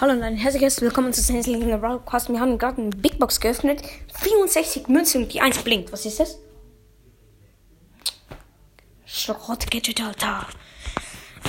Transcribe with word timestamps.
Hallo 0.00 0.12
und 0.12 0.22
ein 0.22 0.36
herzliches 0.36 0.80
Willkommen 0.80 1.12
zu 1.12 1.20
Sensling 1.20 1.80
Broadcast. 1.80 2.28
Wir 2.28 2.38
haben 2.38 2.56
gerade 2.56 2.80
eine 2.80 2.90
Big 2.90 3.18
Box 3.18 3.40
geöffnet. 3.40 3.82
64 4.20 4.86
Münzen 4.86 5.24
und 5.24 5.34
die 5.34 5.40
1 5.40 5.58
blinkt. 5.64 5.90
Was 5.92 6.06
ist 6.06 6.20
das? 6.20 6.38
Schrott 9.04 9.68
Gadget, 9.68 10.00
Alter. 10.00 10.46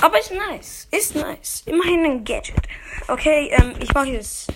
Aber 0.02 0.20
ist 0.20 0.32
nice. 0.32 0.88
Ist 0.90 1.16
nice. 1.16 1.62
Immerhin 1.68 2.04
ein 2.04 2.26
Gadget. 2.26 2.56
Okay, 3.08 3.52
ähm, 3.52 3.76
ich 3.80 3.94
mache 3.94 4.08
jetzt 4.08 4.52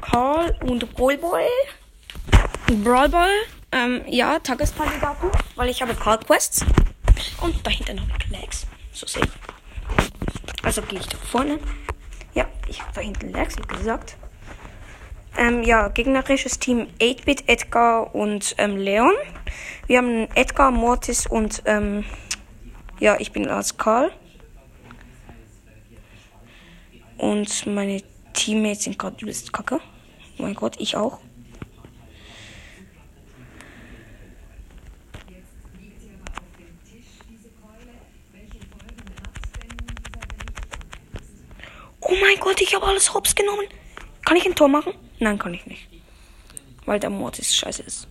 Call 0.00 0.56
und 0.62 0.90
Brawlboy. 0.94 1.44
Brawlboy. 2.82 3.28
Ähm, 3.72 4.04
ja, 4.06 4.38
Tageskandidaten. 4.38 5.30
Weil 5.54 5.68
ich 5.68 5.82
habe 5.82 5.94
Call 5.94 6.18
Quests. 6.20 6.64
Und 7.42 7.66
dahinter 7.66 7.92
noch 7.92 8.08
Legs. 8.30 8.66
So 8.94 9.06
sehen. 9.06 9.30
Also 10.62 10.80
gehe 10.80 11.00
ich 11.00 11.06
da 11.08 11.18
vorne. 11.18 11.58
Ja, 12.38 12.46
ich 12.68 12.80
habe 12.80 12.92
da 12.94 13.00
hinten 13.00 13.32
Lex, 13.32 13.56
wie 13.58 13.76
gesagt. 13.78 14.16
Ähm, 15.36 15.64
ja, 15.64 15.88
gegnerisches 15.88 16.60
Team 16.60 16.86
8-Bit, 17.00 17.48
Edgar 17.48 18.14
und 18.14 18.54
ähm, 18.58 18.76
Leon. 18.76 19.10
Wir 19.88 19.98
haben 19.98 20.28
Edgar, 20.36 20.70
Mortis 20.70 21.26
und 21.26 21.64
ähm, 21.64 22.04
ja, 23.00 23.16
ich 23.18 23.32
bin 23.32 23.48
als 23.48 23.76
Karl. 23.76 24.12
Und 27.16 27.66
meine 27.66 28.04
Teammates 28.34 28.84
sind 28.84 29.00
gerade 29.00 29.16
übelst 29.20 29.52
kacke. 29.52 29.80
Oh 30.38 30.42
mein 30.42 30.54
Gott, 30.54 30.76
ich 30.78 30.94
auch. 30.94 31.18
Oh 42.10 42.16
mein 42.22 42.40
Gott, 42.40 42.58
ich 42.62 42.74
habe 42.74 42.86
alles 42.86 43.12
hops 43.12 43.34
genommen. 43.34 43.66
Kann 44.24 44.38
ich 44.38 44.46
ein 44.46 44.54
Tor 44.54 44.68
machen? 44.68 44.94
Nein, 45.18 45.38
kann 45.38 45.52
ich 45.52 45.66
nicht. 45.66 45.86
Weil 46.86 46.98
der 46.98 47.10
Mortis 47.10 47.54
scheiße 47.54 47.82
ist. 47.82 48.08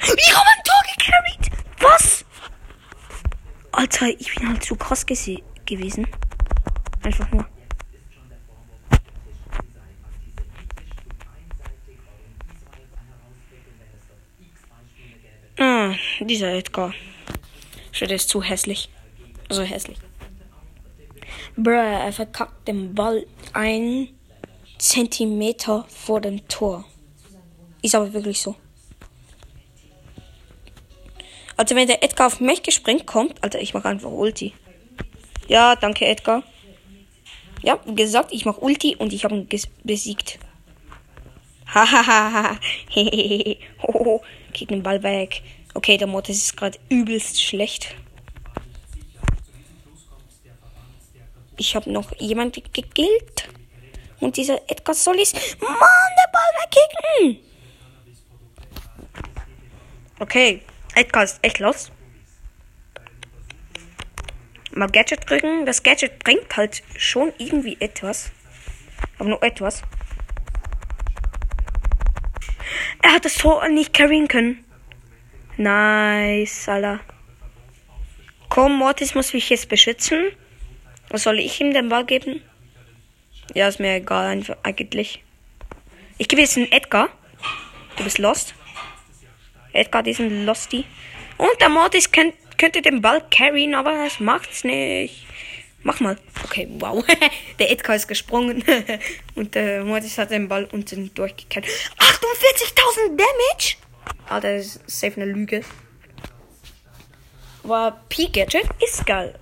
Ich 0.00 0.36
habe 0.36 0.46
ein 0.48 0.64
Tor 0.64 0.82
gecarried. 0.96 1.50
Was? 1.78 2.24
Alter, 3.70 4.08
ich 4.08 4.34
bin 4.34 4.48
halt 4.48 4.64
zu 4.64 4.74
krass 4.74 5.06
gewesen. 5.06 6.06
Einfach 7.04 7.30
nur. 7.30 7.46
Ah, 15.60 15.94
dieser 16.18 16.52
Edgar. 16.52 16.94
Shit, 17.92 18.10
ist 18.10 18.28
zu 18.28 18.42
hässlich. 18.42 18.90
So 19.50 19.62
hässlich. 19.62 19.98
Bruh, 21.56 21.72
er 21.72 22.12
verkackt 22.12 22.68
den 22.68 22.94
Ball 22.94 23.26
ein 23.52 24.08
Zentimeter 24.78 25.84
vor 25.88 26.20
dem 26.20 26.46
Tor. 26.48 26.84
Ist 27.82 27.94
aber 27.94 28.12
wirklich 28.12 28.40
so. 28.40 28.54
Also 31.56 31.74
wenn 31.74 31.88
der 31.88 32.04
Edgar 32.04 32.28
auf 32.28 32.40
mich 32.40 32.62
gesprengt 32.62 33.06
kommt, 33.06 33.42
Alter, 33.42 33.60
ich 33.60 33.74
mache 33.74 33.88
einfach 33.88 34.10
Ulti. 34.10 34.54
Ja, 35.48 35.74
danke 35.74 36.06
Edgar. 36.06 36.44
Ja, 37.62 37.80
wie 37.84 37.96
gesagt, 37.96 38.32
ich 38.32 38.44
mache 38.44 38.60
Ulti 38.60 38.94
und 38.96 39.12
ich 39.12 39.24
habe 39.24 39.34
ihn 39.34 39.48
besiegt. 39.82 40.38
Hahaha. 41.66 42.58
Krieg 44.54 44.68
den 44.68 44.82
Ball 44.82 45.02
weg. 45.02 45.42
Okay, 45.74 45.96
der 45.96 46.06
Mod 46.06 46.28
ist 46.28 46.56
gerade 46.56 46.78
übelst 46.88 47.42
schlecht. 47.42 47.94
Ich 51.58 51.74
habe 51.74 51.90
noch 51.92 52.12
jemanden 52.18 52.62
gekillt. 52.72 53.48
Und 54.20 54.36
dieser 54.36 54.60
Edgar 54.70 54.94
Solis. 54.94 55.32
Mann, 55.60 55.70
der 55.70 56.32
Ball 56.32 56.52
wegkicken! 56.62 57.44
Okay, 60.20 60.62
Edgar 60.94 61.24
ist 61.24 61.38
echt 61.42 61.58
los. 61.58 61.92
Mal 64.72 64.88
Gadget 64.88 65.28
drücken. 65.28 65.66
Das 65.66 65.82
Gadget 65.82 66.18
bringt 66.20 66.56
halt 66.56 66.82
schon 66.96 67.32
irgendwie 67.38 67.76
etwas. 67.80 68.30
Aber 69.18 69.28
nur 69.28 69.42
etwas. 69.42 69.82
Er 73.02 73.12
hat 73.14 73.24
das 73.24 73.34
Tor 73.34 73.68
nicht 73.68 73.92
carryen 73.92 74.28
können. 74.28 74.64
Nice, 75.56 76.68
Alter. 76.68 77.00
Komm, 78.48 78.76
Mortis 78.76 79.14
muss 79.14 79.32
mich 79.32 79.50
jetzt 79.50 79.68
beschützen. 79.68 80.32
Was 81.10 81.22
soll 81.22 81.38
ich 81.38 81.60
ihm 81.60 81.72
den 81.72 81.88
Ball 81.88 82.04
geben? 82.04 82.42
Ja, 83.54 83.68
ist 83.68 83.80
mir 83.80 83.94
egal 83.94 84.42
eigentlich. 84.62 85.24
Ich 86.18 86.28
gebe 86.28 86.42
jetzt 86.42 86.56
einen 86.56 86.70
Edgar. 86.70 87.08
Du 87.96 88.04
bist 88.04 88.18
lost. 88.18 88.54
Edgar, 89.72 90.02
diesen 90.02 90.44
Losty. 90.44 90.84
Und 91.38 91.60
der 91.60 91.68
Mortis 91.68 92.10
könnt, 92.10 92.34
könnte 92.58 92.82
den 92.82 93.00
Ball 93.00 93.22
carryen, 93.30 93.74
aber 93.74 93.92
das 93.92 94.20
macht's 94.20 94.64
nicht. 94.64 95.24
Mach 95.82 96.00
mal. 96.00 96.18
Okay, 96.44 96.68
wow. 96.78 97.04
der 97.58 97.70
Edgar 97.70 97.96
ist 97.96 98.08
gesprungen. 98.08 98.64
und 99.34 99.54
der 99.54 99.84
Mortis 99.84 100.18
hat 100.18 100.30
den 100.30 100.48
Ball 100.48 100.64
unten 100.72 101.14
durchgekehrt. 101.14 101.64
48.000 101.64 103.16
Damage? 103.16 103.76
Ah, 104.28 104.40
das 104.40 104.76
ist 104.76 105.00
safe 105.00 105.20
eine 105.20 105.30
Lüge. 105.30 105.62
Aber 107.62 108.00
P-Gadget 108.08 108.66
ist 108.82 109.06
geil. 109.06 109.38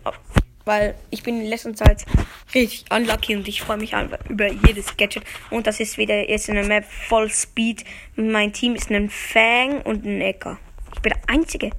Weil 0.66 0.96
ich 1.10 1.22
bin 1.22 1.40
in 1.40 1.46
letzter 1.46 1.74
Zeit 1.74 2.04
richtig 2.52 2.84
unlucky 2.90 3.36
und 3.36 3.46
ich 3.46 3.62
freue 3.62 3.76
mich 3.76 3.94
über 4.28 4.50
jedes 4.50 4.96
Gadget. 4.96 5.22
Und 5.50 5.66
das 5.68 5.78
ist 5.78 5.96
wieder 5.96 6.28
jetzt 6.28 6.50
eine 6.50 6.64
Map 6.64 6.84
voll 6.84 7.30
Speed. 7.30 7.84
Mein 8.16 8.52
Team 8.52 8.74
ist 8.74 8.90
ein 8.90 9.08
Fang 9.08 9.80
und 9.82 10.04
ein 10.04 10.20
Ecker. 10.20 10.58
Ich 10.92 11.00
bin 11.00 11.12
der 11.12 11.34
Einzige. 11.34 11.70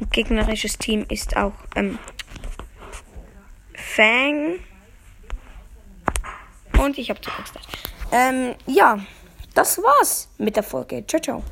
Ein 0.00 0.08
gegnerisches 0.10 0.78
Team 0.78 1.04
ist 1.10 1.36
auch 1.36 1.52
ähm, 1.76 1.98
Fang. 3.74 4.58
Und 6.78 6.96
ich 6.96 7.10
habe 7.10 7.20
zuerst. 7.20 7.54
Ähm, 8.12 8.54
ja, 8.66 8.98
das 9.52 9.76
war's 9.76 10.30
mit 10.38 10.56
der 10.56 10.62
Folge. 10.62 11.06
Ciao, 11.06 11.20
ciao. 11.20 11.44